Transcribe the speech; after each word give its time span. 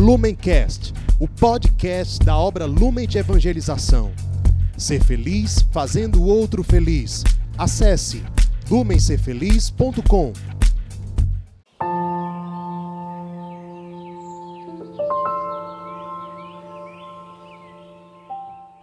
Lumencast, 0.00 0.94
o 1.20 1.28
podcast 1.28 2.24
da 2.24 2.34
obra 2.34 2.64
Lumen 2.64 3.06
de 3.06 3.18
Evangelização. 3.18 4.10
Ser 4.74 5.04
feliz 5.04 5.60
fazendo 5.70 6.22
o 6.22 6.26
outro 6.26 6.64
feliz. 6.64 7.22
Acesse 7.58 8.24
lumencerfeliz.com. 8.70 10.32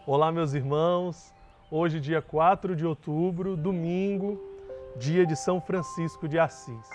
Olá, 0.05 0.31
meus 0.31 0.53
irmãos. 0.53 1.33
Hoje, 1.71 1.99
dia 1.99 2.21
4 2.21 2.75
de 2.75 2.85
outubro, 2.85 3.57
domingo, 3.57 4.39
dia 4.95 5.25
de 5.25 5.35
São 5.35 5.59
Francisco 5.59 6.27
de 6.27 6.37
Assis. 6.37 6.87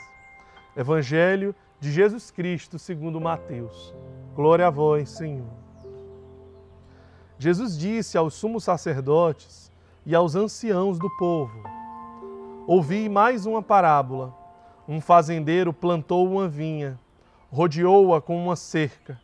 Evangelho 0.76 1.52
de 1.80 1.90
Jesus 1.90 2.30
Cristo 2.30 2.78
segundo 2.78 3.20
Mateus. 3.20 3.92
Glória 4.34 4.66
a 4.66 4.70
vós, 4.70 5.10
Senhor. 5.10 5.46
Jesus 7.38 7.76
disse 7.76 8.16
aos 8.16 8.32
sumos 8.32 8.64
sacerdotes 8.64 9.70
e 10.06 10.14
aos 10.14 10.34
anciãos 10.34 10.98
do 10.98 11.10
povo: 11.18 11.52
Ouvi 12.66 13.10
mais 13.10 13.44
uma 13.44 13.62
parábola. 13.62 14.34
Um 14.88 15.02
fazendeiro 15.02 15.70
plantou 15.70 16.26
uma 16.26 16.48
vinha, 16.48 16.98
rodeou-a 17.50 18.22
com 18.22 18.42
uma 18.42 18.56
cerca, 18.56 19.20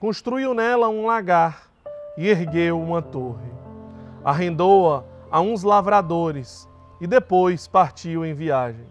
construiu 0.00 0.52
nela 0.52 0.88
um 0.88 1.06
lagar 1.06 1.70
e 2.16 2.26
ergueu 2.26 2.80
uma 2.80 3.00
torre. 3.00 3.52
Arrendou-a 4.24 5.04
a 5.30 5.40
uns 5.40 5.62
lavradores 5.62 6.68
e 7.00 7.06
depois 7.06 7.68
partiu 7.68 8.26
em 8.26 8.34
viagem. 8.34 8.86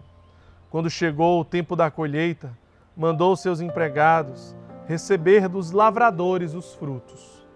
Quando 0.70 0.88
chegou 0.88 1.40
o 1.40 1.44
tempo 1.44 1.76
da 1.76 1.90
colheita, 1.90 2.56
mandou 2.96 3.36
seus 3.36 3.60
empregados 3.60 4.56
receber 4.88 5.48
dos 5.48 5.70
lavradores 5.70 6.54
os 6.54 6.74
frutos. 6.74 7.46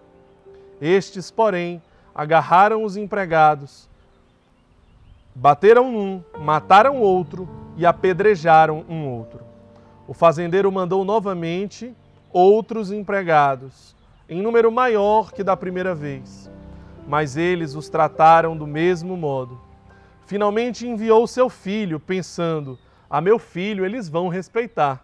Estes, 0.79 1.31
porém, 1.31 1.83
agarraram 2.15 2.85
os 2.85 2.95
empregados, 2.95 3.89
bateram 5.35 5.97
um, 5.97 6.23
mataram 6.39 7.01
outro 7.01 7.49
e 7.75 7.87
apedrejaram 7.87 8.85
um 8.87 9.09
outro. 9.09 9.41
O 10.07 10.13
fazendeiro 10.13 10.71
mandou 10.71 11.07
novamente 11.07 11.95
outros 12.31 12.93
empregados, 12.93 13.97
em 14.29 14.43
número 14.43 14.71
maior 14.71 15.33
que 15.33 15.43
da 15.43 15.57
primeira 15.57 15.95
vez, 15.95 16.51
mas 17.09 17.39
eles 17.39 17.75
os 17.75 17.89
trataram 17.89 18.55
do 18.55 18.67
mesmo 18.67 19.17
modo. 19.17 19.59
Finalmente 20.27 20.87
enviou 20.87 21.27
seu 21.27 21.49
filho, 21.49 21.99
pensando: 21.99 22.79
a 23.09 23.23
meu 23.23 23.39
filho 23.39 23.87
eles 23.87 24.07
vão 24.07 24.29
respeitar. 24.29 25.03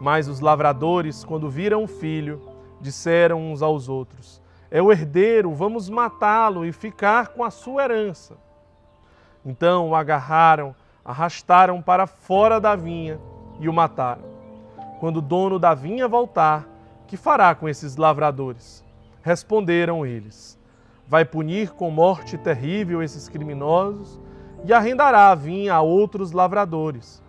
Mas 0.00 0.28
os 0.28 0.40
lavradores, 0.40 1.24
quando 1.24 1.48
viram 1.48 1.84
o 1.84 1.88
filho, 1.88 2.40
disseram 2.80 3.50
uns 3.50 3.62
aos 3.62 3.88
outros: 3.88 4.42
É 4.70 4.82
o 4.82 4.92
herdeiro, 4.92 5.52
vamos 5.54 5.88
matá-lo 5.88 6.64
e 6.64 6.72
ficar 6.72 7.28
com 7.28 7.42
a 7.42 7.50
sua 7.50 7.84
herança. 7.84 8.36
Então 9.44 9.90
o 9.90 9.94
agarraram, 9.94 10.74
arrastaram 11.04 11.80
para 11.80 12.06
fora 12.06 12.60
da 12.60 12.76
vinha 12.76 13.18
e 13.58 13.68
o 13.68 13.72
mataram. 13.72 14.24
Quando 15.00 15.18
o 15.18 15.22
dono 15.22 15.58
da 15.58 15.72
vinha 15.72 16.08
voltar, 16.08 16.66
que 17.06 17.16
fará 17.16 17.54
com 17.54 17.68
esses 17.68 17.96
lavradores? 17.96 18.84
Responderam 19.22 20.04
eles: 20.04 20.58
Vai 21.08 21.24
punir 21.24 21.70
com 21.70 21.90
morte 21.90 22.36
terrível 22.36 23.02
esses 23.02 23.28
criminosos 23.28 24.20
e 24.64 24.72
arrendará 24.72 25.30
a 25.30 25.34
vinha 25.34 25.74
a 25.74 25.80
outros 25.80 26.32
lavradores 26.32 27.24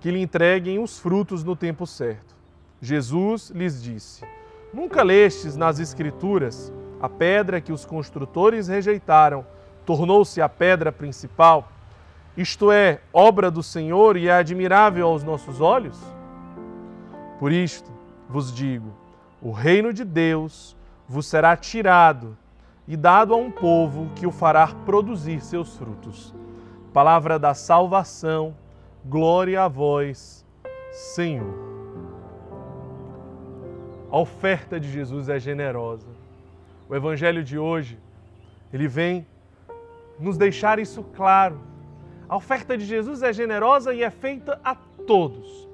que 0.00 0.10
lhe 0.10 0.20
entreguem 0.20 0.78
os 0.78 0.98
frutos 0.98 1.44
no 1.44 1.54
tempo 1.54 1.86
certo. 1.86 2.34
Jesus 2.80 3.50
lhes 3.50 3.82
disse: 3.82 4.24
Nunca 4.72 5.02
lestes 5.02 5.56
nas 5.56 5.78
Escrituras 5.78 6.72
a 7.00 7.08
pedra 7.08 7.60
que 7.60 7.72
os 7.72 7.84
construtores 7.84 8.68
rejeitaram 8.68 9.44
tornou-se 9.84 10.40
a 10.40 10.48
pedra 10.48 10.90
principal? 10.92 11.68
Isto 12.36 12.70
é, 12.70 13.00
obra 13.12 13.50
do 13.50 13.62
Senhor 13.62 14.16
e 14.16 14.28
é 14.28 14.32
admirável 14.32 15.06
aos 15.06 15.24
nossos 15.24 15.60
olhos? 15.60 15.98
Por 17.38 17.52
isto 17.52 17.90
vos 18.28 18.54
digo: 18.54 18.94
o 19.42 19.50
reino 19.50 19.92
de 19.92 20.04
Deus 20.04 20.76
vos 21.08 21.26
será 21.26 21.56
tirado 21.56 22.36
e 22.86 22.96
dado 22.96 23.34
a 23.34 23.36
um 23.36 23.50
povo 23.50 24.10
que 24.14 24.26
o 24.26 24.30
fará 24.30 24.68
produzir 24.86 25.40
seus 25.40 25.76
frutos. 25.76 26.34
Palavra 26.92 27.38
da 27.38 27.52
salvação 27.52 28.54
Glória 29.04 29.62
a 29.62 29.68
vós, 29.68 30.44
Senhor. 30.92 31.54
A 34.10 34.18
oferta 34.18 34.78
de 34.78 34.90
Jesus 34.90 35.28
é 35.28 35.38
generosa. 35.38 36.08
O 36.88 36.94
evangelho 36.94 37.42
de 37.42 37.58
hoje, 37.58 37.98
ele 38.72 38.86
vem 38.86 39.26
nos 40.18 40.36
deixar 40.36 40.78
isso 40.78 41.02
claro. 41.14 41.58
A 42.28 42.36
oferta 42.36 42.76
de 42.76 42.84
Jesus 42.84 43.22
é 43.22 43.32
generosa 43.32 43.94
e 43.94 44.02
é 44.02 44.10
feita 44.10 44.60
a 44.62 44.74
todos. 44.74 45.66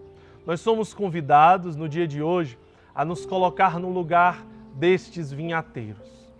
Nós 0.46 0.60
somos 0.60 0.94
convidados 0.94 1.74
no 1.74 1.88
dia 1.88 2.06
de 2.06 2.22
hoje 2.22 2.56
a 2.94 3.04
nos 3.04 3.26
colocar 3.26 3.80
no 3.80 3.90
lugar 3.90 4.46
destes 4.74 5.32
vinhateiros. 5.32 6.30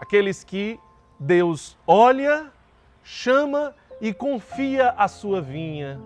Aqueles 0.00 0.42
que 0.42 0.80
Deus 1.18 1.78
olha, 1.86 2.50
chama 3.04 3.72
e 4.02 4.12
confia 4.12 4.90
a 4.98 5.06
sua 5.06 5.40
vinha, 5.40 6.00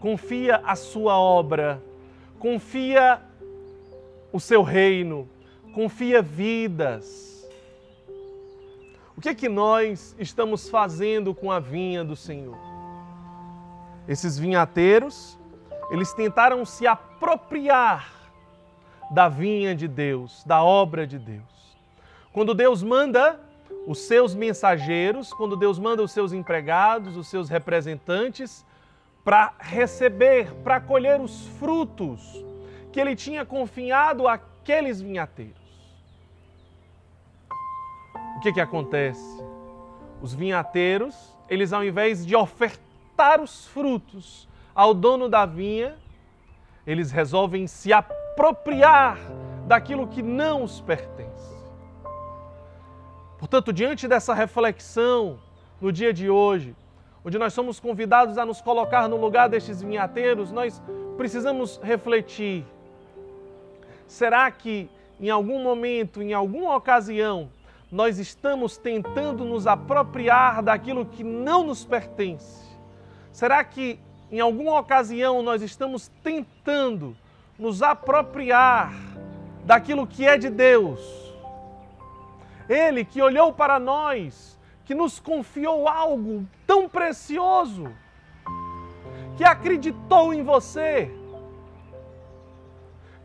confia 0.00 0.62
a 0.64 0.74
sua 0.74 1.18
obra, 1.18 1.78
confia 2.38 3.20
o 4.32 4.40
seu 4.40 4.62
reino, 4.62 5.28
confia 5.74 6.22
vidas. 6.22 7.46
O 9.14 9.20
que 9.20 9.28
é 9.28 9.34
que 9.34 9.46
nós 9.46 10.16
estamos 10.18 10.70
fazendo 10.70 11.34
com 11.34 11.52
a 11.52 11.60
vinha 11.60 12.02
do 12.02 12.16
Senhor? 12.16 12.56
Esses 14.08 14.38
vinhateiros, 14.38 15.38
eles 15.90 16.14
tentaram 16.14 16.64
se 16.64 16.86
apropriar 16.86 18.10
da 19.10 19.28
vinha 19.28 19.74
de 19.74 19.86
Deus, 19.86 20.42
da 20.44 20.62
obra 20.62 21.06
de 21.06 21.18
Deus. 21.18 21.76
Quando 22.32 22.54
Deus 22.54 22.82
manda 22.82 23.38
os 23.88 24.00
seus 24.00 24.34
mensageiros, 24.34 25.32
quando 25.32 25.56
Deus 25.56 25.78
manda 25.78 26.02
os 26.02 26.12
seus 26.12 26.34
empregados, 26.34 27.16
os 27.16 27.26
seus 27.26 27.48
representantes, 27.48 28.62
para 29.24 29.54
receber, 29.58 30.52
para 30.62 30.78
colher 30.78 31.18
os 31.18 31.46
frutos 31.58 32.44
que 32.92 33.00
ele 33.00 33.16
tinha 33.16 33.46
confiado 33.46 34.28
àqueles 34.28 35.00
vinhateiros. 35.00 35.56
O 38.36 38.40
que, 38.40 38.52
que 38.52 38.60
acontece? 38.60 39.42
Os 40.20 40.34
vinhateiros, 40.34 41.34
eles 41.48 41.72
ao 41.72 41.82
invés 41.82 42.26
de 42.26 42.36
ofertar 42.36 43.40
os 43.40 43.66
frutos 43.68 44.46
ao 44.74 44.92
dono 44.92 45.30
da 45.30 45.46
vinha, 45.46 45.96
eles 46.86 47.10
resolvem 47.10 47.66
se 47.66 47.90
apropriar 47.90 49.16
daquilo 49.66 50.06
que 50.06 50.20
não 50.20 50.62
os 50.62 50.78
pertence. 50.78 51.57
Portanto, 53.38 53.72
diante 53.72 54.08
dessa 54.08 54.34
reflexão 54.34 55.38
no 55.80 55.92
dia 55.92 56.12
de 56.12 56.28
hoje, 56.28 56.74
onde 57.24 57.38
nós 57.38 57.52
somos 57.52 57.78
convidados 57.78 58.36
a 58.36 58.44
nos 58.44 58.60
colocar 58.60 59.08
no 59.08 59.16
lugar 59.16 59.48
destes 59.48 59.80
vinhateiros, 59.80 60.50
nós 60.50 60.82
precisamos 61.16 61.78
refletir. 61.82 62.64
Será 64.08 64.50
que 64.50 64.90
em 65.20 65.30
algum 65.30 65.62
momento, 65.62 66.20
em 66.20 66.32
alguma 66.32 66.74
ocasião, 66.76 67.48
nós 67.90 68.18
estamos 68.18 68.76
tentando 68.76 69.44
nos 69.44 69.66
apropriar 69.66 70.62
daquilo 70.62 71.06
que 71.06 71.22
não 71.22 71.64
nos 71.64 71.84
pertence? 71.84 72.66
Será 73.32 73.62
que 73.62 74.00
em 74.30 74.40
alguma 74.40 74.78
ocasião 74.78 75.42
nós 75.42 75.62
estamos 75.62 76.08
tentando 76.22 77.16
nos 77.58 77.82
apropriar 77.82 78.92
daquilo 79.64 80.06
que 80.06 80.26
é 80.26 80.36
de 80.36 80.50
Deus? 80.50 81.27
Ele 82.68 83.04
que 83.04 83.22
olhou 83.22 83.52
para 83.52 83.78
nós, 83.78 84.58
que 84.84 84.94
nos 84.94 85.18
confiou 85.18 85.88
algo 85.88 86.46
tão 86.66 86.88
precioso, 86.88 87.92
que 89.36 89.44
acreditou 89.44 90.34
em 90.34 90.42
você, 90.42 91.10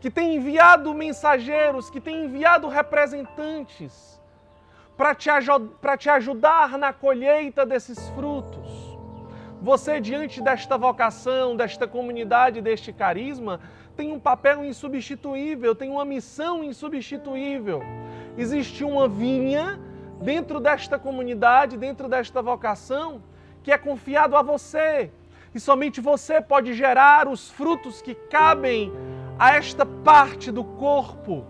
que 0.00 0.10
tem 0.10 0.36
enviado 0.36 0.94
mensageiros, 0.94 1.90
que 1.90 2.00
tem 2.00 2.24
enviado 2.24 2.68
representantes 2.68 4.20
para 4.96 5.14
te, 5.14 5.28
te 5.98 6.08
ajudar 6.08 6.78
na 6.78 6.92
colheita 6.92 7.66
desses 7.66 8.08
frutos. 8.10 8.94
Você, 9.60 10.00
diante 10.00 10.42
desta 10.42 10.76
vocação, 10.76 11.56
desta 11.56 11.88
comunidade, 11.88 12.60
deste 12.60 12.92
carisma, 12.92 13.60
tem 13.96 14.12
um 14.12 14.20
papel 14.20 14.64
insubstituível, 14.64 15.74
tem 15.74 15.90
uma 15.90 16.04
missão 16.04 16.62
insubstituível 16.62 17.82
existe 18.36 18.84
uma 18.84 19.08
vinha 19.08 19.78
dentro 20.20 20.60
desta 20.60 20.98
comunidade, 20.98 21.76
dentro 21.76 22.08
desta 22.08 22.40
vocação, 22.42 23.22
que 23.62 23.72
é 23.72 23.78
confiado 23.78 24.36
a 24.36 24.42
você. 24.42 25.10
E 25.54 25.60
somente 25.60 26.00
você 26.00 26.40
pode 26.40 26.74
gerar 26.74 27.28
os 27.28 27.50
frutos 27.50 28.02
que 28.02 28.14
cabem 28.14 28.92
a 29.38 29.54
esta 29.54 29.86
parte 29.86 30.50
do 30.50 30.64
corpo, 30.64 31.44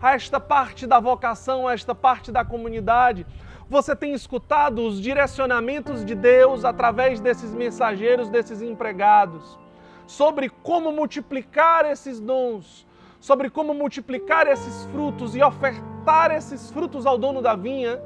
a 0.00 0.14
esta 0.14 0.38
parte 0.38 0.86
da 0.86 1.00
vocação, 1.00 1.66
a 1.66 1.74
esta 1.74 1.94
parte 1.94 2.30
da 2.30 2.44
comunidade. 2.44 3.26
Você 3.68 3.96
tem 3.96 4.12
escutado 4.12 4.86
os 4.86 5.00
direcionamentos 5.00 6.04
de 6.04 6.14
Deus 6.14 6.64
através 6.64 7.20
desses 7.20 7.54
mensageiros, 7.54 8.28
desses 8.28 8.60
empregados, 8.62 9.58
sobre 10.06 10.48
como 10.48 10.92
multiplicar 10.92 11.86
esses 11.86 12.20
dons, 12.20 12.86
sobre 13.22 13.48
como 13.48 13.72
multiplicar 13.72 14.48
esses 14.48 14.84
frutos 14.86 15.36
e 15.36 15.42
ofertar 15.42 16.32
esses 16.32 16.72
frutos 16.72 17.06
ao 17.06 17.16
dono 17.16 17.40
da 17.40 17.54
vinha? 17.54 18.02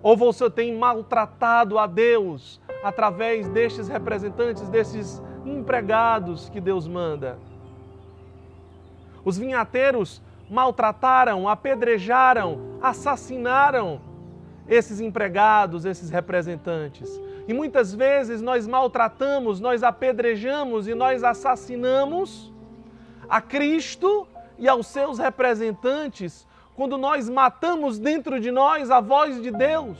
Ou 0.00 0.16
você 0.16 0.48
tem 0.48 0.72
maltratado 0.78 1.80
a 1.80 1.86
Deus 1.86 2.60
através 2.82 3.48
destes 3.48 3.88
representantes, 3.88 4.68
desses 4.68 5.20
empregados 5.44 6.48
que 6.48 6.60
Deus 6.60 6.86
manda? 6.86 7.38
Os 9.24 9.36
vinhateiros 9.36 10.22
maltrataram, 10.48 11.48
apedrejaram, 11.48 12.78
assassinaram 12.80 14.00
esses 14.68 15.00
empregados, 15.00 15.84
esses 15.84 16.08
representantes. 16.08 17.20
E 17.48 17.52
muitas 17.52 17.92
vezes 17.92 18.40
nós 18.40 18.64
maltratamos, 18.64 19.60
nós 19.60 19.82
apedrejamos 19.82 20.86
e 20.86 20.94
nós 20.94 21.24
assassinamos 21.24 22.49
a 23.30 23.40
Cristo 23.40 24.26
e 24.58 24.68
aos 24.68 24.88
seus 24.88 25.20
representantes 25.20 26.46
quando 26.74 26.98
nós 26.98 27.28
matamos 27.28 27.98
dentro 27.98 28.40
de 28.40 28.50
nós 28.50 28.90
a 28.90 29.00
voz 29.00 29.40
de 29.40 29.50
Deus, 29.50 29.98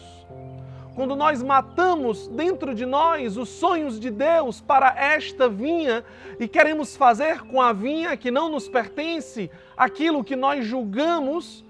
quando 0.94 1.14
nós 1.14 1.42
matamos 1.42 2.26
dentro 2.28 2.74
de 2.74 2.84
nós 2.84 3.36
os 3.36 3.48
sonhos 3.48 4.00
de 4.00 4.10
Deus 4.10 4.60
para 4.60 4.94
esta 4.96 5.48
vinha 5.48 6.04
e 6.38 6.48
queremos 6.48 6.96
fazer 6.96 7.42
com 7.42 7.60
a 7.60 7.72
vinha 7.72 8.16
que 8.16 8.30
não 8.30 8.48
nos 8.48 8.68
pertence 8.68 9.50
aquilo 9.76 10.24
que 10.24 10.34
nós 10.34 10.64
julgamos 10.64 11.64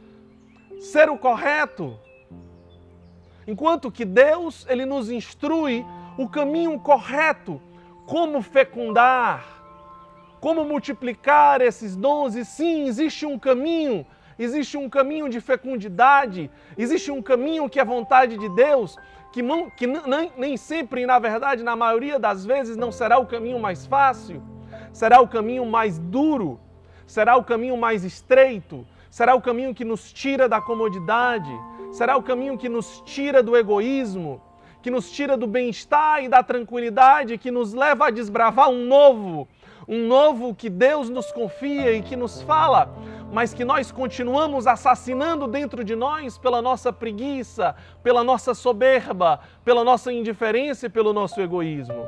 ser 0.78 1.10
o 1.10 1.18
correto. 1.18 1.98
Enquanto 3.46 3.90
que 3.90 4.04
Deus, 4.04 4.64
ele 4.68 4.86
nos 4.86 5.10
instrui 5.10 5.84
o 6.16 6.28
caminho 6.28 6.78
correto, 6.78 7.60
como 8.06 8.40
fecundar, 8.42 9.59
como 10.40 10.64
multiplicar 10.64 11.60
esses 11.60 11.94
dons, 11.94 12.34
e 12.34 12.44
sim, 12.44 12.86
existe 12.86 13.26
um 13.26 13.38
caminho, 13.38 14.06
existe 14.38 14.76
um 14.76 14.88
caminho 14.88 15.28
de 15.28 15.38
fecundidade, 15.40 16.50
existe 16.78 17.10
um 17.10 17.20
caminho 17.20 17.68
que 17.68 17.78
é 17.78 17.84
vontade 17.84 18.38
de 18.38 18.48
Deus, 18.48 18.96
que, 19.32 19.42
não, 19.42 19.70
que 19.70 19.86
nem, 19.86 20.32
nem 20.36 20.56
sempre, 20.56 21.04
na 21.04 21.18
verdade, 21.18 21.62
na 21.62 21.76
maioria 21.76 22.18
das 22.18 22.44
vezes, 22.44 22.76
não 22.76 22.90
será 22.90 23.18
o 23.18 23.26
caminho 23.26 23.60
mais 23.60 23.86
fácil, 23.86 24.42
será 24.92 25.20
o 25.20 25.28
caminho 25.28 25.66
mais 25.66 25.98
duro, 25.98 26.58
será 27.06 27.36
o 27.36 27.44
caminho 27.44 27.76
mais 27.76 28.02
estreito, 28.02 28.86
será 29.10 29.34
o 29.34 29.42
caminho 29.42 29.74
que 29.74 29.84
nos 29.84 30.10
tira 30.10 30.48
da 30.48 30.60
comodidade, 30.60 31.50
será 31.92 32.16
o 32.16 32.22
caminho 32.22 32.56
que 32.56 32.68
nos 32.68 33.02
tira 33.04 33.42
do 33.42 33.54
egoísmo, 33.56 34.40
que 34.80 34.90
nos 34.90 35.10
tira 35.10 35.36
do 35.36 35.46
bem-estar 35.46 36.24
e 36.24 36.28
da 36.28 36.42
tranquilidade, 36.42 37.36
que 37.36 37.50
nos 37.50 37.74
leva 37.74 38.06
a 38.06 38.10
desbravar 38.10 38.70
um 38.70 38.86
novo 38.86 39.46
um 39.90 40.06
novo 40.06 40.54
que 40.54 40.70
Deus 40.70 41.10
nos 41.10 41.32
confia 41.32 41.92
e 41.92 42.00
que 42.00 42.14
nos 42.14 42.40
fala, 42.42 42.94
mas 43.32 43.52
que 43.52 43.64
nós 43.64 43.90
continuamos 43.90 44.68
assassinando 44.68 45.48
dentro 45.48 45.82
de 45.82 45.96
nós 45.96 46.38
pela 46.38 46.62
nossa 46.62 46.92
preguiça, 46.92 47.74
pela 48.00 48.22
nossa 48.22 48.54
soberba, 48.54 49.40
pela 49.64 49.82
nossa 49.82 50.12
indiferença 50.12 50.86
e 50.86 50.88
pelo 50.88 51.12
nosso 51.12 51.40
egoísmo? 51.40 52.06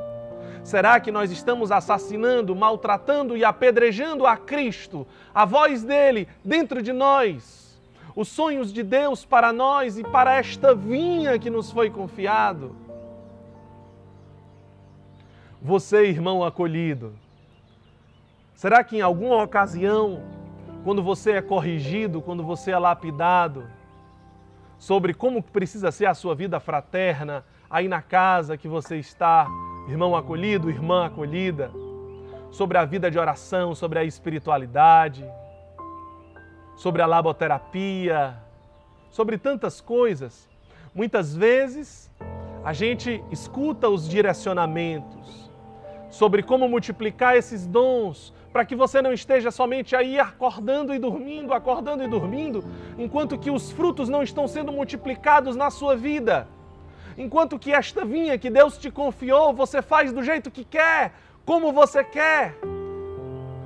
Será 0.63 0.97
que 0.97 1.11
nós 1.11 1.29
estamos 1.29 1.73
assassinando, 1.73 2.55
maltratando 2.55 3.35
e 3.35 3.43
apedrejando 3.43 4.25
a 4.25 4.37
Cristo, 4.37 5.05
a 5.35 5.43
voz 5.43 5.83
dele 5.83 6.29
dentro 6.41 6.81
de 6.81 6.93
nós, 6.93 7.77
os 8.15 8.29
sonhos 8.29 8.71
de 8.71 8.81
Deus 8.81 9.25
para 9.25 9.51
nós 9.51 9.97
e 9.97 10.03
para 10.03 10.35
esta 10.35 10.73
vinha 10.73 11.37
que 11.37 11.49
nos 11.49 11.69
foi 11.69 11.89
confiado? 11.89 12.77
Você, 15.61 16.05
irmão 16.05 16.45
acolhido, 16.45 17.13
Será 18.55 18.83
que 18.83 18.97
em 18.97 19.01
alguma 19.01 19.41
ocasião, 19.41 20.21
quando 20.83 21.01
você 21.03 21.33
é 21.33 21.41
corrigido, 21.41 22.21
quando 22.21 22.43
você 22.43 22.71
é 22.71 22.77
lapidado, 22.77 23.65
sobre 24.77 25.13
como 25.13 25.41
precisa 25.41 25.91
ser 25.91 26.05
a 26.05 26.13
sua 26.13 26.35
vida 26.35 26.59
fraterna, 26.59 27.43
aí 27.69 27.87
na 27.87 28.01
casa 28.01 28.57
que 28.57 28.67
você 28.67 28.97
está, 28.97 29.47
irmão 29.87 30.15
acolhido, 30.15 30.69
irmã 30.69 31.05
acolhida, 31.05 31.71
sobre 32.51 32.77
a 32.77 32.85
vida 32.85 33.09
de 33.09 33.17
oração, 33.17 33.73
sobre 33.73 33.97
a 33.97 34.03
espiritualidade, 34.03 35.25
sobre 36.75 37.01
a 37.01 37.05
laboterapia, 37.05 38.37
sobre 39.09 39.37
tantas 39.37 39.81
coisas. 39.81 40.47
Muitas 40.93 41.35
vezes 41.35 42.11
a 42.63 42.73
gente 42.73 43.23
escuta 43.31 43.89
os 43.89 44.07
direcionamentos 44.07 45.51
sobre 46.09 46.43
como 46.43 46.69
multiplicar 46.69 47.35
esses 47.35 47.65
dons, 47.65 48.31
para 48.53 48.63
que 48.63 48.75
você 48.75 49.01
não 49.01 49.11
esteja 49.11 49.49
somente 49.49 49.95
aí 49.95 50.19
acordando 50.19 50.93
e 50.93 50.99
dormindo, 50.99 51.53
acordando 51.53 52.03
e 52.03 52.07
dormindo, 52.07 52.63
enquanto 52.99 53.35
que 53.35 53.49
os 53.49 53.71
frutos 53.71 54.07
não 54.07 54.21
estão 54.21 54.47
sendo 54.47 54.71
multiplicados 54.71 55.55
na 55.55 55.71
sua 55.71 55.95
vida. 55.95 56.47
Enquanto 57.17 57.57
que 57.57 57.73
esta 57.73 58.05
vinha 58.05 58.37
que 58.37 58.51
Deus 58.51 58.77
te 58.77 58.91
confiou, 58.91 59.53
você 59.53 59.81
faz 59.81 60.13
do 60.13 60.21
jeito 60.21 60.51
que 60.51 60.63
quer, 60.63 61.13
como 61.43 61.73
você 61.73 62.03
quer. 62.03 62.55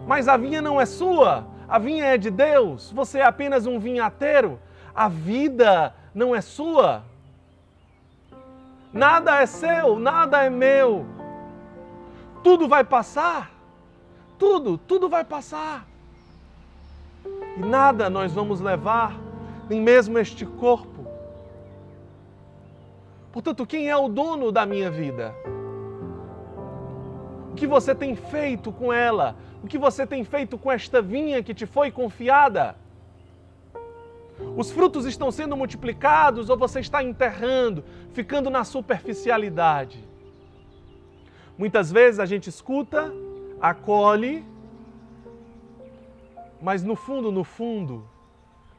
Mas 0.08 0.30
a 0.30 0.38
vinha 0.38 0.62
não 0.62 0.80
é 0.80 0.86
sua, 0.86 1.46
a 1.68 1.78
vinha 1.78 2.06
é 2.06 2.18
de 2.18 2.32
Deus, 2.32 2.90
você 2.90 3.20
é 3.20 3.26
apenas 3.26 3.66
um 3.66 3.78
vinhateiro. 3.78 4.58
A 4.96 5.10
vida 5.10 5.94
não 6.16 6.34
é 6.34 6.40
sua. 6.40 7.04
Nada 8.94 9.42
é 9.42 9.46
seu, 9.46 10.00
nada 10.00 10.44
é 10.44 10.50
meu. 10.50 11.06
Tudo 12.42 12.70
vai 12.70 12.86
passar. 12.86 13.57
Tudo, 14.38 14.78
tudo 14.78 15.10
vai 15.10 15.24
passar. 15.24 15.88
E 17.26 17.60
nada 17.60 18.10
nós 18.10 18.34
vamos 18.34 18.62
levar, 18.62 19.20
nem 19.70 19.82
mesmo 19.82 20.18
este 20.20 20.46
corpo. 20.46 21.06
Portanto, 23.32 23.66
quem 23.66 23.90
é 23.90 23.96
o 23.98 24.08
dono 24.08 24.52
da 24.52 24.66
minha 24.66 24.90
vida? 24.90 25.34
O 27.52 27.56
que 27.56 27.66
você 27.66 27.94
tem 27.96 28.16
feito 28.16 28.72
com 28.72 28.94
ela? 28.94 29.36
O 29.64 29.68
que 29.68 29.78
você 29.78 30.06
tem 30.06 30.24
feito 30.24 30.58
com 30.58 30.72
esta 30.72 31.02
vinha 31.02 31.42
que 31.42 31.54
te 31.54 31.66
foi 31.66 31.92
confiada? 31.92 32.76
Os 34.56 34.70
frutos 34.72 35.06
estão 35.06 35.32
sendo 35.32 35.58
multiplicados 35.58 36.50
ou 36.50 36.58
você 36.58 36.80
está 36.80 37.04
enterrando, 37.04 37.84
ficando 38.14 38.52
na 38.52 38.64
superficialidade? 38.64 40.04
Muitas 41.58 41.92
vezes 41.92 42.20
a 42.20 42.26
gente 42.26 42.48
escuta 42.48 43.12
acolhe, 43.62 44.46
mas 46.62 46.84
no 46.84 46.96
fundo, 46.96 47.32
no 47.32 47.44
fundo, 47.44 48.04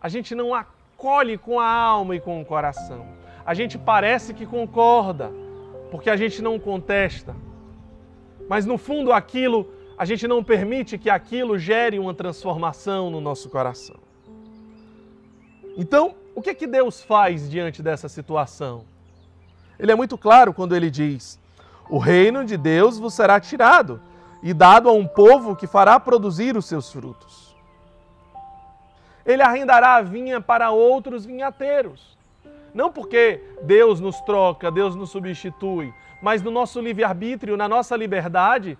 a 0.00 0.08
gente 0.08 0.34
não 0.34 0.54
acolhe 0.54 1.36
com 1.36 1.60
a 1.60 1.68
alma 1.70 2.16
e 2.16 2.20
com 2.20 2.40
o 2.40 2.44
coração. 2.44 3.06
A 3.44 3.54
gente 3.54 3.78
parece 3.78 4.34
que 4.34 4.46
concorda, 4.46 5.32
porque 5.90 6.10
a 6.10 6.16
gente 6.16 6.42
não 6.42 6.58
contesta. 6.58 7.34
Mas 8.48 8.66
no 8.66 8.78
fundo, 8.78 9.12
aquilo, 9.12 9.68
a 9.96 10.04
gente 10.04 10.26
não 10.28 10.42
permite 10.42 10.98
que 10.98 11.10
aquilo 11.10 11.58
gere 11.58 11.98
uma 11.98 12.14
transformação 12.14 13.10
no 13.10 13.20
nosso 13.20 13.48
coração. 13.48 13.96
Então, 15.76 16.14
o 16.34 16.42
que 16.42 16.50
é 16.50 16.54
que 16.54 16.66
Deus 16.66 17.02
faz 17.02 17.48
diante 17.48 17.82
dessa 17.82 18.08
situação? 18.08 18.84
Ele 19.78 19.92
é 19.92 19.94
muito 19.94 20.18
claro 20.18 20.52
quando 20.52 20.74
ele 20.74 20.90
diz: 20.90 21.38
O 21.88 21.98
reino 21.98 22.44
de 22.44 22.56
Deus 22.56 22.98
vos 22.98 23.14
será 23.14 23.38
tirado 23.38 24.00
e 24.42 24.54
dado 24.54 24.88
a 24.88 24.92
um 24.92 25.06
povo 25.06 25.56
que 25.56 25.66
fará 25.66 25.98
produzir 25.98 26.56
os 26.56 26.66
seus 26.66 26.92
frutos. 26.92 27.56
Ele 29.26 29.42
arrendará 29.42 29.96
a 29.96 30.02
vinha 30.02 30.40
para 30.40 30.70
outros 30.70 31.26
vinhateiros. 31.26 32.16
Não 32.72 32.90
porque 32.90 33.42
Deus 33.62 34.00
nos 34.00 34.20
troca, 34.22 34.70
Deus 34.70 34.94
nos 34.94 35.10
substitui, 35.10 35.92
mas 36.22 36.42
no 36.42 36.50
nosso 36.50 36.80
livre-arbítrio, 36.80 37.56
na 37.56 37.68
nossa 37.68 37.96
liberdade, 37.96 38.78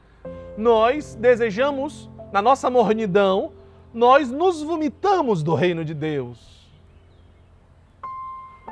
nós 0.56 1.14
desejamos, 1.14 2.08
na 2.32 2.40
nossa 2.40 2.70
mornidão, 2.70 3.52
nós 3.92 4.30
nos 4.30 4.62
vomitamos 4.62 5.42
do 5.42 5.54
reino 5.54 5.84
de 5.84 5.94
Deus. 5.94 6.68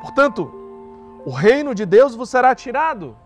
Portanto, 0.00 0.52
o 1.24 1.30
reino 1.30 1.74
de 1.74 1.84
Deus 1.84 2.14
vos 2.14 2.30
será 2.30 2.54
tirado 2.54 3.16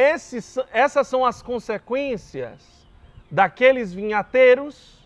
esses, 0.00 0.58
essas 0.72 1.06
são 1.06 1.24
as 1.24 1.42
consequências 1.42 2.86
daqueles 3.30 3.92
vinhateiros 3.92 4.98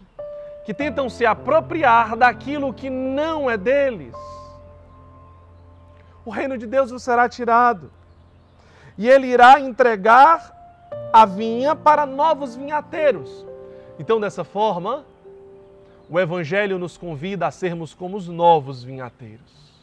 que 0.64 0.72
tentam 0.72 1.10
se 1.10 1.26
apropriar 1.26 2.16
daquilo 2.16 2.72
que 2.72 2.88
não 2.88 3.50
é 3.50 3.56
deles. 3.56 4.14
O 6.24 6.30
reino 6.30 6.56
de 6.56 6.66
Deus 6.66 6.90
vos 6.90 7.02
será 7.02 7.28
tirado, 7.28 7.90
e 8.96 9.08
ele 9.08 9.26
irá 9.26 9.60
entregar 9.60 10.52
a 11.12 11.26
vinha 11.26 11.74
para 11.74 12.06
novos 12.06 12.56
vinhateiros. 12.56 13.44
Então, 13.98 14.18
dessa 14.18 14.42
forma, 14.42 15.04
o 16.08 16.18
Evangelho 16.18 16.78
nos 16.78 16.96
convida 16.96 17.46
a 17.46 17.50
sermos 17.50 17.92
como 17.92 18.16
os 18.16 18.28
novos 18.28 18.82
vinhateiros. 18.82 19.73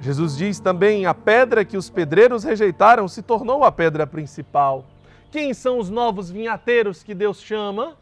Jesus 0.00 0.34
diz 0.34 0.58
também: 0.58 1.04
a 1.04 1.12
pedra 1.12 1.64
que 1.64 1.76
os 1.76 1.90
pedreiros 1.90 2.42
rejeitaram 2.42 3.06
se 3.06 3.22
tornou 3.22 3.62
a 3.62 3.70
pedra 3.70 4.06
principal. 4.06 4.86
Quem 5.30 5.52
são 5.52 5.78
os 5.78 5.90
novos 5.90 6.30
vinhateiros 6.30 7.02
que 7.02 7.14
Deus 7.14 7.40
chama? 7.40 7.96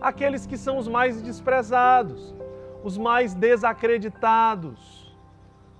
Aqueles 0.00 0.46
que 0.46 0.56
são 0.56 0.78
os 0.78 0.86
mais 0.86 1.20
desprezados, 1.20 2.34
os 2.84 2.96
mais 2.96 3.34
desacreditados, 3.34 5.12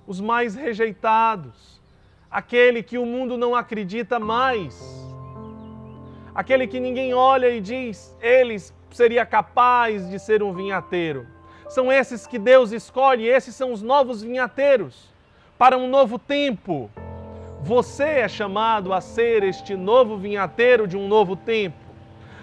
os 0.05 0.19
mais 0.19 0.55
rejeitados, 0.55 1.81
aquele 2.29 2.83
que 2.83 2.97
o 2.97 3.05
mundo 3.05 3.37
não 3.37 3.55
acredita 3.55 4.19
mais, 4.19 4.77
aquele 6.35 6.67
que 6.67 6.79
ninguém 6.79 7.13
olha 7.13 7.49
e 7.49 7.61
diz, 7.61 8.15
ele 8.21 8.57
seria 8.91 9.25
capaz 9.25 10.07
de 10.09 10.19
ser 10.19 10.43
um 10.43 10.53
vinhateiro. 10.53 11.25
São 11.69 11.89
esses 11.89 12.27
que 12.27 12.37
Deus 12.37 12.73
escolhe, 12.73 13.25
esses 13.25 13.55
são 13.55 13.71
os 13.71 13.81
novos 13.81 14.21
vinhateiros 14.21 15.10
para 15.61 15.77
um 15.77 15.87
novo 15.87 16.17
tempo. 16.17 16.89
Você 17.61 18.03
é 18.03 18.27
chamado 18.27 18.91
a 18.91 18.99
ser 18.99 19.43
este 19.43 19.75
novo 19.75 20.17
vinhateiro 20.17 20.87
de 20.87 20.97
um 20.97 21.07
novo 21.07 21.35
tempo, 21.35 21.77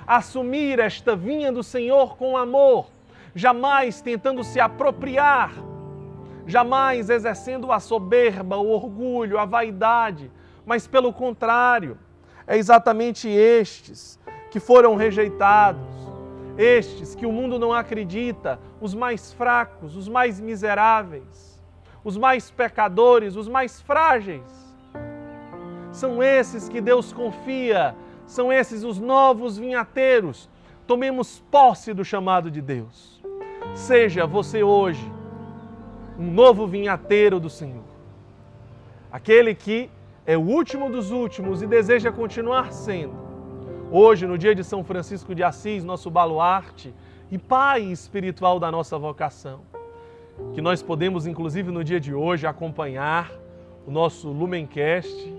assumir 0.07 0.79
esta 0.79 1.17
vinha 1.17 1.51
do 1.51 1.65
Senhor 1.65 2.17
com 2.17 2.37
amor, 2.37 2.87
jamais 3.35 4.01
tentando 4.01 4.45
se 4.45 4.61
apropriar, 4.61 5.51
jamais 6.47 7.11
exercendo 7.11 7.73
a 7.73 7.81
soberba, 7.81 8.57
o 8.57 8.71
orgulho, 8.71 9.37
a 9.37 9.45
vaidade, 9.45 10.31
mas 10.65 10.87
pelo 10.87 11.13
contrário, 11.13 11.99
é 12.47 12.57
exatamente 12.57 13.29
estes 13.29 14.17
que 14.49 14.61
foram 14.61 14.95
rejeitados, 14.95 15.83
estes 16.57 17.17
que 17.17 17.27
o 17.27 17.33
mundo 17.33 17.59
não 17.59 17.73
acredita, 17.73 18.61
os 18.81 18.95
mais 18.95 19.33
fracos, 19.33 19.97
os 19.97 20.09
mais 20.09 20.39
miseráveis 20.39 21.48
os 22.05 22.17
mais 22.17 22.51
pecadores, 22.51 23.37
os 23.37 23.49
mais 23.49 23.81
frágeis. 23.81 24.43
São 25.93 26.23
esses 26.23 26.69
que 26.69 26.81
Deus 26.81 27.13
confia, 27.13 27.95
são 28.27 28.53
esses 28.53 28.85
os 28.85 28.99
novos 28.99 29.59
vinhateiros. 29.59 30.49
Tomemos 30.87 31.43
posse 31.51 31.93
do 31.93 32.05
chamado 32.05 32.51
de 32.51 32.61
Deus. 32.61 33.23
Seja 33.75 34.27
você 34.27 34.63
hoje 34.63 35.13
um 36.19 36.31
novo 36.31 36.67
vinhateiro 36.67 37.39
do 37.39 37.51
Senhor. 37.51 37.85
Aquele 39.11 39.55
que 39.55 39.91
é 40.27 40.37
o 40.37 40.43
último 40.43 40.91
dos 40.91 41.11
últimos 41.11 41.63
e 41.63 41.67
deseja 41.67 42.13
continuar 42.13 42.73
sendo. 42.73 43.29
Hoje, 43.91 44.27
no 44.27 44.37
dia 44.37 44.55
de 44.55 44.63
São 44.63 44.85
Francisco 44.85 45.35
de 45.35 45.43
Assis, 45.43 45.83
nosso 45.83 46.11
baluarte 46.11 46.95
e 47.31 47.39
pai 47.39 47.83
espiritual 47.83 48.61
da 48.61 48.71
nossa 48.71 48.99
vocação 48.99 49.68
que 50.55 50.61
nós 50.61 50.83
podemos, 50.83 51.27
inclusive 51.27 51.71
no 51.71 51.85
dia 51.85 52.01
de 52.01 52.15
hoje, 52.15 52.47
acompanhar 52.47 53.33
o 53.87 53.91
nosso 53.91 54.29
Lumencast 54.29 55.33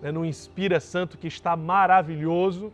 né, 0.00 0.10
no 0.12 0.24
Inspira 0.24 0.80
Santo, 0.80 1.18
que 1.18 1.26
está 1.26 1.56
maravilhoso 1.56 2.72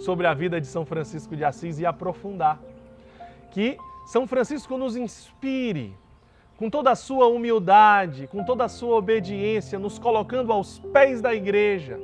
sobre 0.00 0.26
a 0.26 0.34
vida 0.34 0.60
de 0.60 0.66
São 0.66 0.84
Francisco 0.84 1.36
de 1.36 1.44
Assis 1.44 1.78
e 1.78 1.86
aprofundar. 1.86 2.60
Que 3.50 3.76
São 4.06 4.26
Francisco 4.26 4.76
nos 4.76 4.96
inspire 4.96 5.94
com 6.56 6.70
toda 6.70 6.90
a 6.90 6.96
sua 6.96 7.26
humildade, 7.26 8.28
com 8.28 8.44
toda 8.44 8.64
a 8.64 8.68
sua 8.68 8.96
obediência, 8.96 9.78
nos 9.78 9.98
colocando 9.98 10.52
aos 10.52 10.78
pés 10.78 11.20
da 11.20 11.34
igreja 11.34 11.98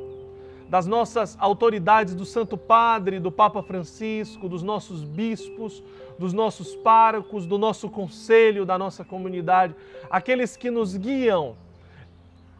das 0.68 0.86
nossas 0.86 1.36
autoridades, 1.40 2.14
do 2.14 2.24
Santo 2.24 2.56
Padre, 2.56 3.18
do 3.18 3.32
Papa 3.32 3.62
Francisco, 3.62 4.48
dos 4.48 4.62
nossos 4.62 5.02
bispos, 5.02 5.82
dos 6.18 6.32
nossos 6.32 6.76
párocos, 6.76 7.46
do 7.46 7.56
nosso 7.56 7.88
conselho, 7.88 8.66
da 8.66 8.76
nossa 8.76 9.04
comunidade, 9.04 9.74
aqueles 10.10 10.56
que 10.56 10.70
nos 10.70 10.96
guiam, 10.96 11.56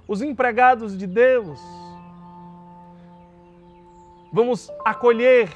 os 0.06 0.22
empregados 0.22 0.96
de 0.96 1.06
Deus. 1.06 1.60
Vamos 4.32 4.70
acolher 4.84 5.50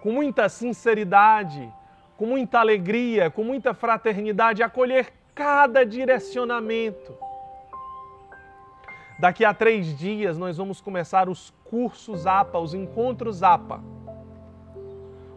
com 0.00 0.10
muita 0.12 0.48
sinceridade, 0.48 1.70
com 2.16 2.26
muita 2.26 2.60
alegria, 2.60 3.30
com 3.30 3.44
muita 3.44 3.74
fraternidade, 3.74 4.62
acolher 4.62 5.12
cada 5.34 5.84
direcionamento 5.84 7.31
Daqui 9.18 9.44
a 9.44 9.54
três 9.54 9.96
dias 9.96 10.38
nós 10.38 10.56
vamos 10.56 10.80
começar 10.80 11.28
os 11.28 11.52
cursos 11.64 12.26
APA, 12.26 12.58
os 12.58 12.74
encontros 12.74 13.42
APA. 13.42 13.80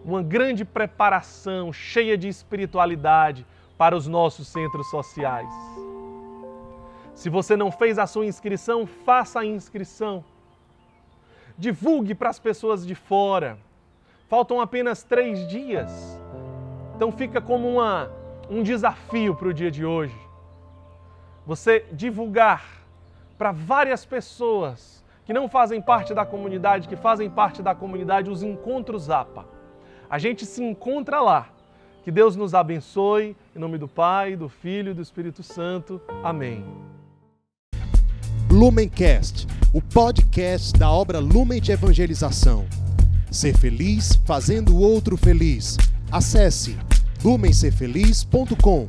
Uma 0.03 0.21
grande 0.21 0.63
preparação 0.63 1.73
cheia 1.73 2.17
de 2.17 2.27
espiritualidade 2.27 3.45
para 3.77 3.95
os 3.95 4.07
nossos 4.07 4.47
centros 4.47 4.89
sociais. 4.89 5.49
Se 7.13 7.29
você 7.29 7.55
não 7.55 7.71
fez 7.71 7.97
a 7.97 8.05
sua 8.05 8.25
inscrição, 8.25 8.85
faça 8.85 9.39
a 9.39 9.45
inscrição. 9.45 10.23
Divulgue 11.57 12.13
para 12.13 12.29
as 12.29 12.39
pessoas 12.39 12.85
de 12.85 12.93
fora. 12.93 13.57
Faltam 14.27 14.59
apenas 14.59 15.03
três 15.03 15.47
dias. 15.47 16.19
Então 16.95 17.11
fica 17.11 17.41
como 17.41 17.67
uma, 17.67 18.11
um 18.49 18.61
desafio 18.61 19.35
para 19.35 19.47
o 19.47 19.53
dia 19.53 19.71
de 19.71 19.85
hoje. 19.85 20.15
Você 21.45 21.85
divulgar 21.91 22.84
para 23.37 23.51
várias 23.51 24.05
pessoas 24.05 25.03
que 25.25 25.33
não 25.33 25.49
fazem 25.49 25.81
parte 25.81 26.13
da 26.13 26.25
comunidade, 26.25 26.87
que 26.87 26.95
fazem 26.95 27.29
parte 27.29 27.61
da 27.61 27.73
comunidade, 27.73 28.29
os 28.29 28.43
encontros 28.43 29.09
APA. 29.09 29.45
A 30.09 30.19
gente 30.19 30.45
se 30.45 30.63
encontra 30.63 31.19
lá. 31.19 31.49
Que 32.03 32.11
Deus 32.11 32.35
nos 32.35 32.53
abençoe, 32.53 33.35
em 33.55 33.59
nome 33.59 33.79
do 33.79 33.87
Pai, 33.87 34.35
do 34.35 34.47
Filho 34.47 34.91
e 34.91 34.93
do 34.93 35.01
Espírito 35.01 35.41
Santo. 35.41 35.99
Amém. 36.23 36.63
Lumencast, 38.51 39.47
o 39.73 39.81
podcast 39.81 40.77
da 40.77 40.91
obra 40.91 41.17
Lumen 41.17 41.59
de 41.59 41.71
Evangelização. 41.71 42.67
Ser 43.31 43.57
feliz 43.57 44.15
fazendo 44.23 44.75
o 44.75 44.79
outro 44.79 45.17
feliz. 45.17 45.77
Acesse 46.11 46.77
lumencerfeliz.com. 47.23 48.85